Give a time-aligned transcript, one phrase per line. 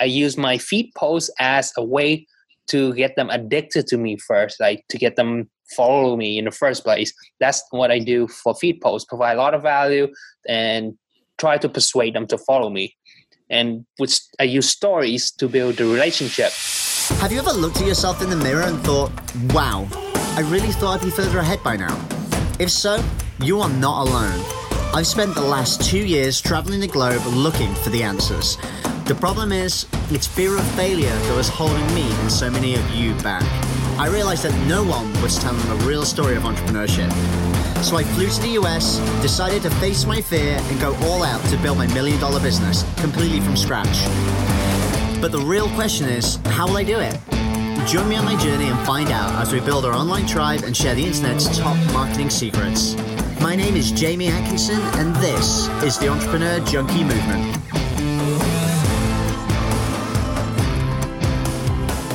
[0.00, 2.26] I use my feed posts as a way
[2.68, 6.50] to get them addicted to me first, like to get them follow me in the
[6.50, 7.12] first place.
[7.40, 10.08] That's what I do for feed posts, provide a lot of value
[10.46, 10.96] and
[11.38, 12.96] try to persuade them to follow me.
[13.50, 16.52] And which I use stories to build the relationship.
[17.20, 19.10] Have you ever looked at yourself in the mirror and thought,
[19.52, 19.88] wow,
[20.36, 21.98] I really thought I'd be further ahead by now?
[22.58, 23.02] If so,
[23.40, 24.44] you are not alone.
[24.94, 28.58] I've spent the last two years traveling the globe looking for the answers.
[29.08, 32.90] The problem is, it's fear of failure that was holding me and so many of
[32.90, 33.42] you back.
[33.98, 37.10] I realized that no one was telling the real story of entrepreneurship.
[37.82, 41.42] So I flew to the US, decided to face my fear and go all out
[41.46, 44.04] to build my million dollar business completely from scratch.
[45.22, 47.18] But the real question is, how will I do it?
[47.88, 50.76] Join me on my journey and find out as we build our online tribe and
[50.76, 52.94] share the internet's top marketing secrets.
[53.40, 57.67] My name is Jamie Atkinson, and this is the Entrepreneur Junkie Movement.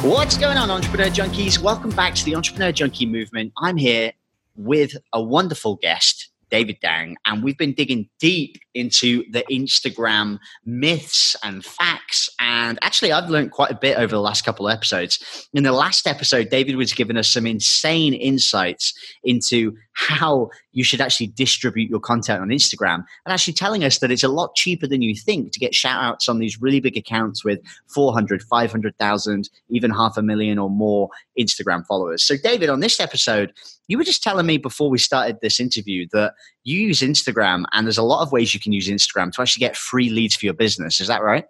[0.03, 1.59] What's going on, Entrepreneur Junkies?
[1.59, 3.53] Welcome back to the Entrepreneur Junkie Movement.
[3.57, 4.11] I'm here
[4.57, 11.37] with a wonderful guest, David Dang, and we've been digging deep into the Instagram myths
[11.41, 12.29] and facts.
[12.41, 15.47] And actually, I've learned quite a bit over the last couple of episodes.
[15.53, 18.93] In the last episode, David was giving us some insane insights
[19.23, 24.11] into how you should actually distribute your content on Instagram and actually telling us that
[24.11, 26.97] it's a lot cheaper than you think to get shout outs on these really big
[26.97, 27.59] accounts with
[27.93, 32.23] 400, 500,000, even half a million or more Instagram followers.
[32.23, 33.53] So, David, on this episode,
[33.87, 36.33] you were just telling me before we started this interview that
[36.63, 39.61] you use Instagram and there's a lot of ways you can use Instagram to actually
[39.61, 40.99] get free leads for your business.
[40.99, 41.45] Is that right?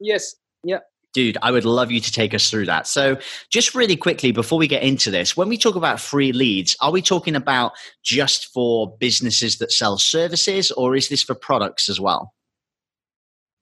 [0.00, 0.34] Yes.
[0.64, 0.78] Yeah.
[1.14, 2.86] Dude, I would love you to take us through that.
[2.86, 3.16] So,
[3.50, 6.92] just really quickly before we get into this, when we talk about free leads, are
[6.92, 7.72] we talking about
[8.04, 12.34] just for businesses that sell services or is this for products as well?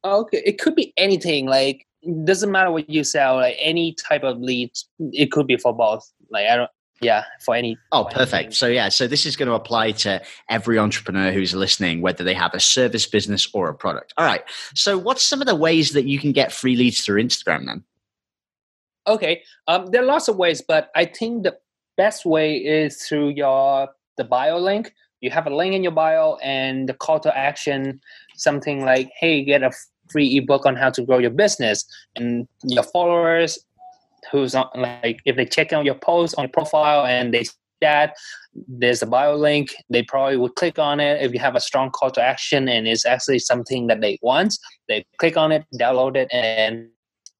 [0.03, 1.47] Oh, okay, it could be anything.
[1.47, 1.87] Like,
[2.25, 3.37] doesn't matter what you sell.
[3.37, 6.05] Like any type of leads, it could be for both.
[6.31, 6.71] Like, I don't
[7.01, 8.55] yeah for any oh perfect.
[8.55, 12.35] So yeah so this is going to apply to every entrepreneur who's listening whether they
[12.35, 14.15] have a service business or a product.
[14.17, 14.43] All right
[14.75, 17.85] so what's some of the ways that you can get free leads through instagram then?
[19.07, 21.57] Okay um, there are lots of ways but i think the
[21.97, 24.93] best way is through your the bio link.
[25.21, 28.01] You have a link in your bio and the call to action
[28.37, 29.71] something like hey get a
[30.11, 31.85] free ebook on how to grow your business
[32.15, 33.59] and your followers
[34.31, 37.53] who's on like if they check out your post on your profile and they see
[37.81, 38.17] that
[38.69, 41.23] there's a bio link they probably would click on it.
[41.23, 44.59] If you have a strong call to action and it's actually something that they want
[44.89, 46.89] they click on it download it and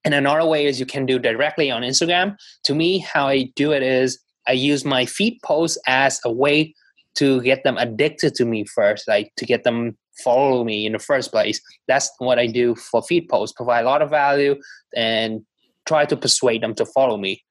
[0.05, 2.37] and another way is you can do directly on instagram.
[2.65, 6.75] To me how i do it is i use my feed posts as a way
[7.15, 10.99] to get them addicted to me first like to get them follow me in the
[10.99, 11.61] first place.
[11.89, 14.57] That's what i do for feed posts provide a lot of value
[14.95, 15.45] and
[15.87, 17.43] try to persuade them to follow me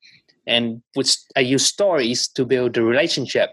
[0.47, 3.51] and which i use stories to build the relationship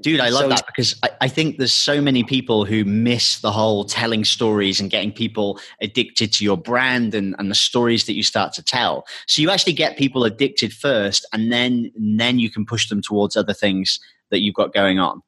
[0.00, 3.38] Dude, I love so, that because I, I, think there's so many people who miss
[3.38, 8.06] the whole telling stories and getting people addicted to your brand and, and the stories
[8.06, 9.06] that you start to tell.
[9.28, 13.02] So you actually get people addicted first and then and then you can push them
[13.02, 14.00] towards other things
[14.32, 15.22] that you've got going on.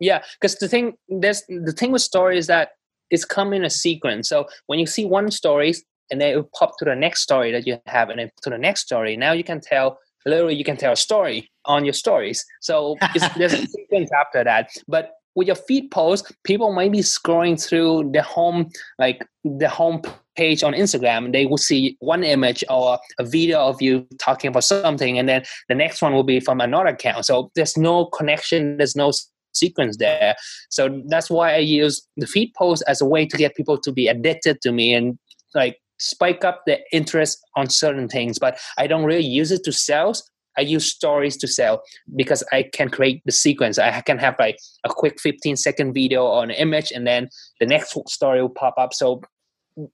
[0.00, 2.70] Yeah, because the thing there's the thing with stories is that
[3.10, 4.28] it's come in a sequence.
[4.28, 5.72] So when you see one story,
[6.10, 8.50] and then it will pop to the next story that you have and then to
[8.50, 9.16] the next story.
[9.16, 12.44] Now you can tell literally you can tell a story on your stories.
[12.60, 12.96] So
[13.36, 14.70] there's a sequence after that.
[14.88, 18.70] But with your feed post people might be scrolling through the home
[19.00, 20.00] like the home
[20.36, 21.26] page on instagram.
[21.26, 25.28] And they will see one image or a video of you talking about something and
[25.28, 27.26] then the next one will be from another account.
[27.26, 29.12] So there's no connection there's no
[29.52, 30.34] sequence there.
[30.68, 33.92] So that's why i use the feed post as a way to get people to
[33.92, 35.18] be addicted to me and
[35.54, 39.72] like spike up the interest on certain things, but I don't really use it to
[39.72, 40.14] sell.
[40.56, 41.82] I use stories to sell
[42.14, 43.78] because I can create the sequence.
[43.78, 47.28] I can have like a quick 15 second video on an image and then
[47.60, 48.94] the next story will pop up.
[48.94, 49.20] So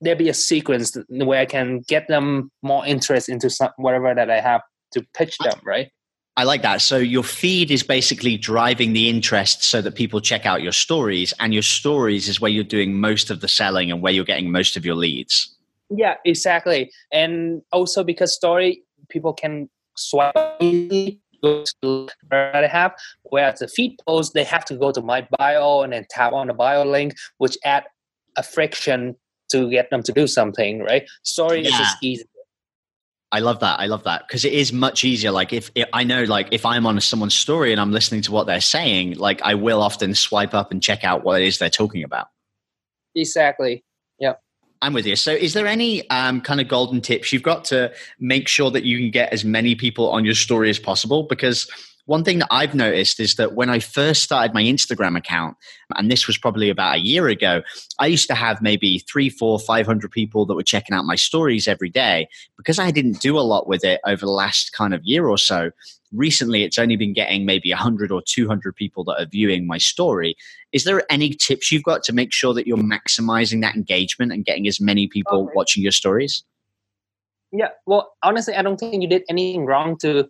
[0.00, 4.31] there'll be a sequence where I can get them more interest into some, whatever that
[4.31, 4.61] I have
[4.93, 5.88] to pitch them, right?
[6.37, 6.81] I like that.
[6.81, 11.35] So your feed is basically driving the interest so that people check out your stories,
[11.41, 14.50] and your stories is where you're doing most of the selling and where you're getting
[14.50, 15.55] most of your leads.
[15.90, 16.90] Yeah, exactly.
[17.12, 22.94] And also because story, people can swipe easily go to where I have.
[23.25, 26.48] Whereas the feed post, they have to go to my bio and then tap on
[26.48, 27.84] the bio link, which add
[28.37, 29.16] a friction
[29.50, 31.08] to get them to do something, right?
[31.22, 31.69] Story yeah.
[31.69, 32.25] is just easy.
[33.32, 33.78] I love that.
[33.78, 35.31] I love that because it is much easier.
[35.31, 38.32] Like if, if, I know, like if I'm on someone's story and I'm listening to
[38.32, 41.58] what they're saying, like I will often swipe up and check out what it is
[41.58, 42.26] they're talking about.
[43.14, 43.84] Exactly.
[44.82, 45.16] I'm with you.
[45.16, 48.84] So, is there any um, kind of golden tips you've got to make sure that
[48.84, 51.24] you can get as many people on your story as possible?
[51.24, 51.70] Because
[52.06, 55.56] one thing that I've noticed is that when I first started my Instagram account,
[55.97, 57.62] and this was probably about a year ago,
[57.99, 61.17] I used to have maybe three, four, five hundred people that were checking out my
[61.17, 62.29] stories every day.
[62.56, 65.38] Because I didn't do a lot with it over the last kind of year or
[65.38, 65.70] so,
[66.12, 70.37] recently it's only been getting maybe 100 or 200 people that are viewing my story
[70.73, 74.44] is there any tips you've got to make sure that you're maximizing that engagement and
[74.44, 75.52] getting as many people okay.
[75.55, 76.43] watching your stories
[77.52, 80.29] yeah well honestly i don't think you did anything wrong to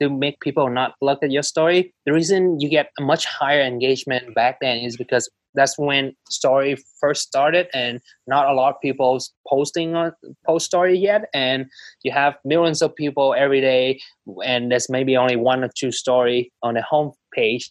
[0.00, 3.62] to make people not look at your story the reason you get a much higher
[3.62, 8.80] engagement back then is because that's when story first started and not a lot of
[8.80, 10.12] people posting on
[10.46, 11.66] post story yet and
[12.02, 14.00] you have millions of people every day
[14.44, 17.70] and there's maybe only one or two story on the home page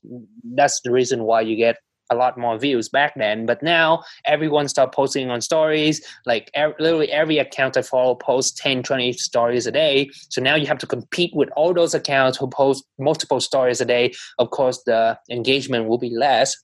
[0.56, 1.77] that's the reason why you get
[2.09, 6.75] a lot more views back then but now everyone start posting on stories like er-
[6.80, 10.77] literally every account i follow posts 10 20 stories a day so now you have
[10.77, 15.18] to compete with all those accounts who post multiple stories a day of course the
[15.30, 16.56] engagement will be less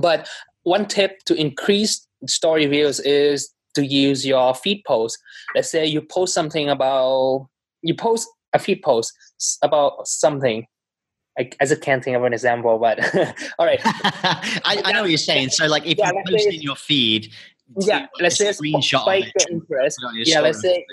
[0.00, 0.28] but
[0.64, 5.18] one tip to increase story views is to use your feed post.
[5.54, 7.46] Let's say you post something about
[7.82, 9.12] you post a feed post
[9.62, 10.66] about something.
[11.38, 12.98] I, I just can't think of an example, but
[13.58, 13.80] all right.
[13.84, 15.50] I, I, know what you're saying.
[15.50, 17.32] So, like, if yeah, you post in your feed,
[17.80, 19.98] yeah, let's say screenshot spike the interest.
[20.24, 20.84] Yeah, let's say,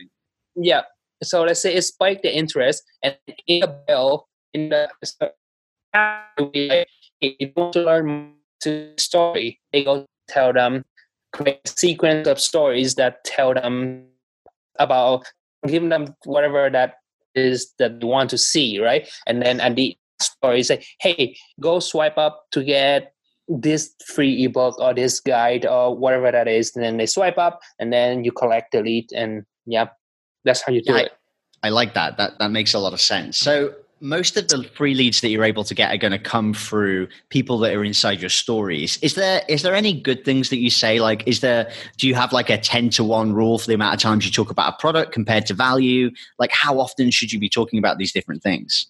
[0.56, 0.82] yeah.
[1.22, 3.16] So let's say it spiked the interest, and
[3.48, 4.90] in the bill, in the
[7.22, 10.84] if you want to learn to story, they go tell them
[11.32, 14.06] create a sequence of stories that tell them
[14.80, 15.26] about
[15.68, 16.96] giving them whatever that
[17.36, 19.10] is that they want to see, right?
[19.26, 23.14] And then at the story say, hey, go swipe up to get
[23.48, 26.76] this free ebook or this guide or whatever that is.
[26.76, 29.88] And then they swipe up and then you collect the lead and yeah,
[30.46, 31.12] that's how you do yeah, it.
[31.62, 32.18] I, I like that.
[32.18, 33.38] That that makes a lot of sense.
[33.38, 33.74] So
[34.04, 37.08] most of the free leads that you're able to get are going to come through
[37.30, 40.70] people that are inside your stories is there is there any good things that you
[40.70, 43.74] say like is there do you have like a 10 to 1 rule for the
[43.74, 47.32] amount of times you talk about a product compared to value like how often should
[47.32, 48.88] you be talking about these different things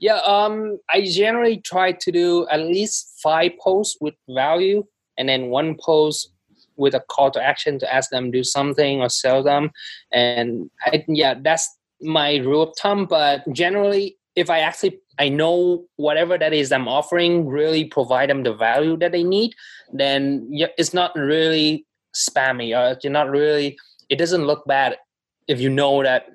[0.00, 4.82] yeah um i generally try to do at least five posts with value
[5.16, 6.32] and then one post
[6.76, 9.70] with a call to action to ask them do something or sell them
[10.12, 11.68] and I, yeah that's
[12.02, 16.88] my rule of thumb, but generally, if I actually I know whatever that is I'm
[16.88, 19.54] offering really provide them the value that they need,
[19.92, 23.76] then it's not really spammy or you're not really.
[24.08, 24.96] It doesn't look bad
[25.46, 26.26] if you know that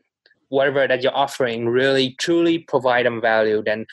[0.56, 3.62] whatever that you're offering really truly provide them value.
[3.64, 3.86] Then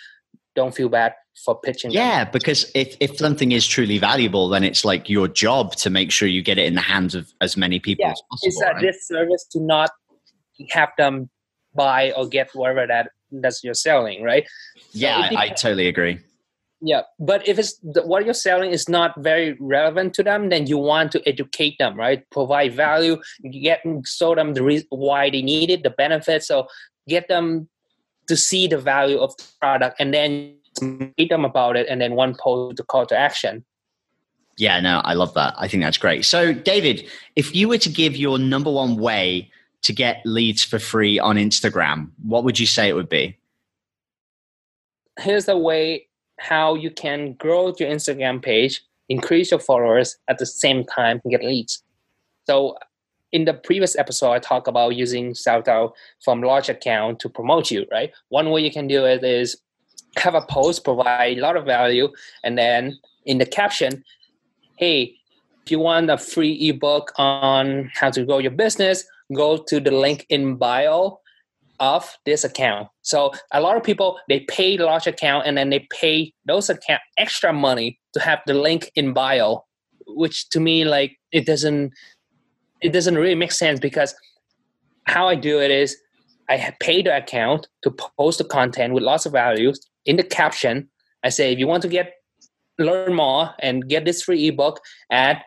[0.54, 1.14] don't feel bad
[1.44, 1.90] for pitching.
[1.90, 2.32] Yeah, them.
[2.32, 6.28] because if, if something is truly valuable, then it's like your job to make sure
[6.28, 8.48] you get it in the hands of as many people yeah, as possible.
[8.48, 8.82] It's a right?
[8.82, 9.90] disservice to not
[10.70, 11.30] have them
[11.74, 14.44] buy or get whatever that that's you're selling, right?
[14.92, 16.18] Yeah, so I, I, totally agree.
[16.84, 20.78] Yeah, but if it's what you're selling is not very relevant to them, then you
[20.78, 22.28] want to educate them, right?
[22.30, 23.18] Provide value,
[23.52, 26.48] get show them the reason why they need it, the benefits.
[26.48, 26.66] So
[27.08, 27.68] get them
[28.26, 30.56] to see the value of the product, and then
[31.16, 33.64] meet them about it, and then one post the call to action.
[34.58, 35.54] Yeah, no, I love that.
[35.56, 36.24] I think that's great.
[36.24, 39.50] So, David, if you were to give your number one way
[39.82, 43.38] to get leads for free on Instagram, what would you say it would be?
[45.20, 46.08] Here's a way
[46.38, 51.44] how you can grow your Instagram page, increase your followers at the same time get
[51.44, 51.82] leads.
[52.46, 52.76] So
[53.32, 57.70] in the previous episode, I talked about using shout out from large account to promote
[57.70, 58.12] you, right?
[58.28, 59.56] One way you can do it is
[60.16, 62.08] have a post, provide a lot of value,
[62.44, 64.04] and then in the caption,
[64.76, 65.14] hey,
[65.64, 69.92] if you want a free ebook on how to grow your business, go to the
[69.92, 71.20] link in bio
[71.82, 72.88] of this account.
[73.02, 77.02] So a lot of people they pay large account and then they pay those account
[77.18, 79.64] extra money to have the link in bio,
[80.06, 81.92] which to me like it doesn't
[82.80, 84.14] it doesn't really make sense because
[85.04, 85.96] how I do it is
[86.48, 90.88] I pay the account to post the content with lots of values in the caption.
[91.24, 92.12] I say if you want to get
[92.78, 95.42] learn more and get this free ebook, at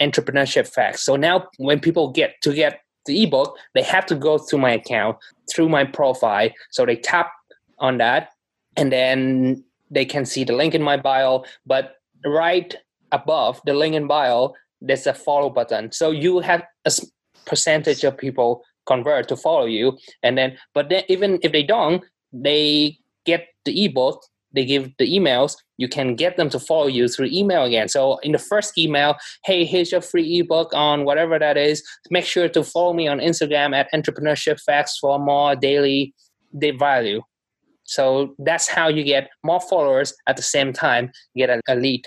[0.00, 1.04] entrepreneurship facts.
[1.04, 4.72] So now when people get to get the ebook, they have to go through my
[4.72, 5.16] account,
[5.52, 6.50] through my profile.
[6.70, 7.30] So they tap
[7.78, 8.30] on that
[8.76, 11.44] and then they can see the link in my bio.
[11.66, 12.74] But right
[13.12, 15.92] above the link in bio, there's a follow button.
[15.92, 16.92] So you have a
[17.46, 19.98] percentage of people convert to follow you.
[20.22, 24.22] And then, but then even if they don't, they get the ebook
[24.58, 27.88] they give the emails you can get them to follow you through email again.
[27.88, 31.82] So in the first email hey here's your free ebook on whatever that is.
[32.10, 36.14] Make sure to follow me on instagram at entrepreneurship facts for more daily
[36.52, 37.22] value.
[37.84, 42.04] So that's how you get more followers at the same time get a lead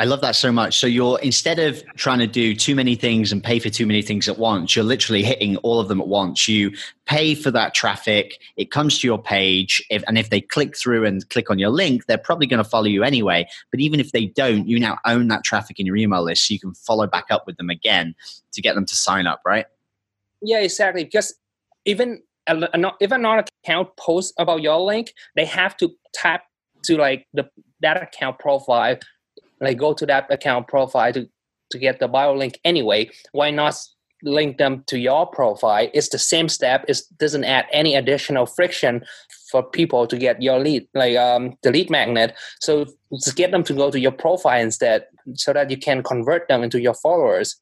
[0.00, 0.78] I love that so much.
[0.78, 4.00] So you're instead of trying to do too many things and pay for too many
[4.00, 6.46] things at once, you're literally hitting all of them at once.
[6.46, 6.72] You
[7.04, 11.04] pay for that traffic, it comes to your page, if, and if they click through
[11.04, 13.48] and click on your link, they're probably going to follow you anyway.
[13.72, 16.54] But even if they don't, you now own that traffic in your email list, so
[16.54, 18.14] you can follow back up with them again
[18.52, 19.66] to get them to sign up, right?
[20.40, 21.02] Yeah, exactly.
[21.02, 21.34] Because
[21.84, 26.44] even if another account posts about your link, they have to tap
[26.84, 27.50] to like the
[27.80, 28.96] that account profile
[29.60, 31.28] like go to that account profile to,
[31.70, 33.10] to get the bio link anyway.
[33.32, 33.76] Why not
[34.22, 35.88] link them to your profile?
[35.94, 36.84] It's the same step.
[36.88, 39.04] It doesn't add any additional friction
[39.50, 42.34] for people to get your lead, like um, the lead magnet.
[42.60, 46.48] So just get them to go to your profile instead, so that you can convert
[46.48, 47.60] them into your followers.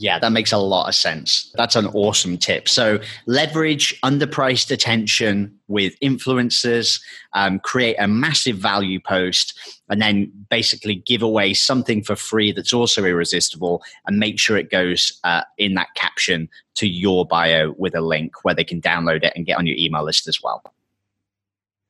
[0.00, 1.52] Yeah, that makes a lot of sense.
[1.56, 2.68] That's an awesome tip.
[2.68, 7.02] So, leverage underpriced attention with influencers,
[7.32, 12.72] um, create a massive value post, and then basically give away something for free that's
[12.72, 17.96] also irresistible and make sure it goes uh, in that caption to your bio with
[17.96, 20.62] a link where they can download it and get on your email list as well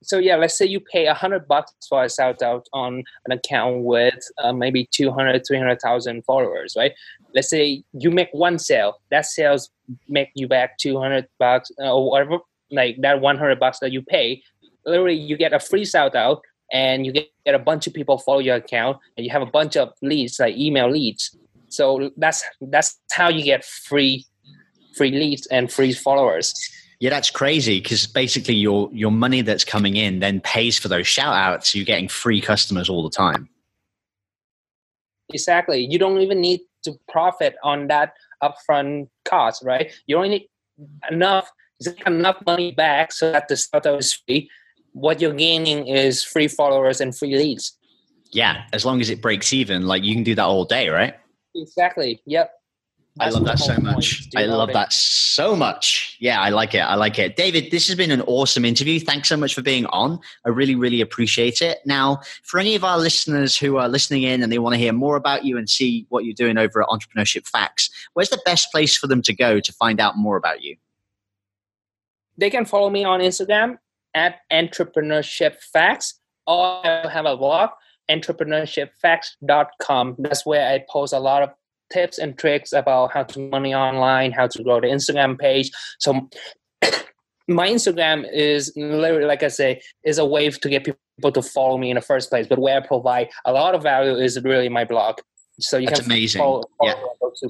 [0.02, 3.32] so yeah, let's say you pay a hundred bucks for a shout out on an
[3.32, 6.92] account with uh, maybe 200, 300,000 followers, right?
[7.34, 9.70] Let's say you make one sale, that sales
[10.08, 12.38] make you back 200 bucks uh, or whatever,
[12.70, 14.42] like that 100 bucks that you pay.
[14.86, 18.38] Literally, you get a free shout out and you get a bunch of people follow
[18.38, 21.36] your account and you have a bunch of leads, like email leads.
[21.68, 24.24] So that's that's how you get free
[24.96, 26.54] free leads and free followers.
[27.00, 31.06] Yeah, that's crazy because basically your your money that's coming in then pays for those
[31.06, 31.70] shout outs.
[31.70, 33.48] So you're getting free customers all the time.
[35.32, 35.86] Exactly.
[35.88, 39.92] You don't even need to profit on that upfront cost, right?
[40.06, 40.48] You only need
[41.10, 41.50] enough
[42.06, 44.50] enough money back so that the startup is free.
[44.92, 47.76] What you're gaining is free followers and free leads.
[48.32, 51.14] Yeah, as long as it breaks even, like you can do that all day, right?
[51.54, 52.20] Exactly.
[52.26, 52.52] Yep.
[53.20, 54.28] I love that so much.
[54.36, 56.16] I love that so much.
[56.20, 56.80] Yeah, I like it.
[56.80, 57.36] I like it.
[57.36, 59.00] David, this has been an awesome interview.
[59.00, 60.20] Thanks so much for being on.
[60.44, 61.78] I really, really appreciate it.
[61.84, 64.92] Now, for any of our listeners who are listening in and they want to hear
[64.92, 68.70] more about you and see what you're doing over at Entrepreneurship Facts, where's the best
[68.70, 70.76] place for them to go to find out more about you?
[72.36, 73.78] They can follow me on Instagram
[74.14, 76.14] at Entrepreneurship Facts
[76.46, 77.70] or I have a blog
[78.10, 80.16] entrepreneurshipfacts.com.
[80.18, 81.50] That's where I post a lot of
[81.92, 85.70] tips and tricks about how to money online, how to grow the Instagram page.
[85.98, 86.28] So
[87.48, 91.78] my Instagram is literally, like I say, is a way to get people to follow
[91.78, 92.46] me in the first place.
[92.46, 95.18] But where I provide a lot of value is really my blog.
[95.60, 96.40] So you That's can amazing.
[96.40, 96.90] Follow, follow
[97.42, 97.48] yeah.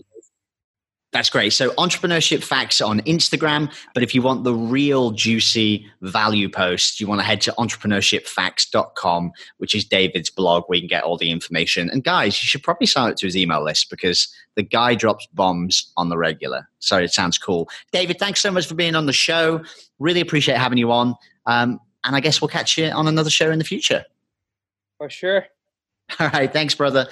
[1.13, 1.55] That's great.
[1.55, 3.73] So, entrepreneurship facts on Instagram.
[3.95, 9.33] But if you want the real juicy value post, you want to head to entrepreneurshipfacts.com,
[9.57, 11.89] which is David's blog where you can get all the information.
[11.89, 15.27] And guys, you should probably sign up to his email list because the guy drops
[15.33, 16.69] bombs on the regular.
[16.79, 17.71] So, it sounds cool.
[17.91, 19.63] David, thanks so much for being on the show.
[19.99, 21.15] Really appreciate having you on.
[21.47, 24.05] Um, and I guess we'll catch you on another show in the future.
[24.99, 25.47] For sure.
[26.21, 26.53] All right.
[26.53, 27.09] Thanks, brother.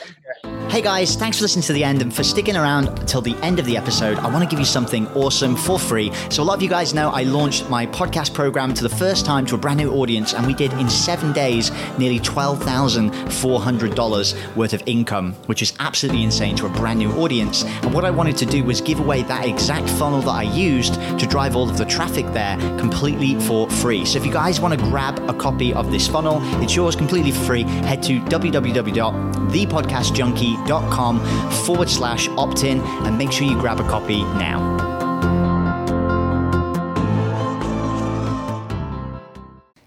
[0.77, 3.59] Hey guys, thanks for listening to the end and for sticking around until the end
[3.59, 4.19] of the episode.
[4.19, 6.13] I want to give you something awesome for free.
[6.29, 9.25] So, a lot of you guys know I launched my podcast program to the first
[9.25, 14.75] time to a brand new audience, and we did in seven days nearly $12,400 worth
[14.75, 17.65] of income, which is absolutely insane to a brand new audience.
[17.65, 20.97] And what I wanted to do was give away that exact funnel that I used
[21.19, 24.05] to drive all of the traffic there completely for free.
[24.05, 27.31] So, if you guys want to grab a copy of this funnel, it's yours completely
[27.31, 27.63] for free.
[27.63, 31.21] Head to www.thepodcastjunkie.com com
[31.65, 34.77] forward slash opt in and make sure you grab a copy now.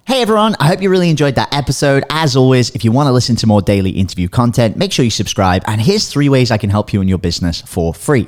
[0.06, 2.04] Hey everyone, I hope you really enjoyed that episode.
[2.10, 5.12] As always, if you want to listen to more daily interview content, make sure you
[5.12, 5.64] subscribe.
[5.68, 8.28] And here's three ways I can help you in your business for free.